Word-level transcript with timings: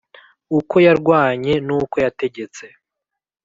uko 0.57 0.75
yarwanye 0.85 1.53
n’uko 1.67 1.95
yategetse 2.05 2.65